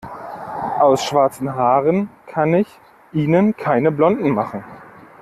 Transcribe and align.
Aus 0.79 1.03
schwarzen 1.03 1.53
Haaren 1.53 2.09
kann 2.25 2.55
ich 2.55 2.65
Ihnen 3.13 3.55
keine 3.55 3.91
blonden 3.91 4.31
machen. 4.31 4.63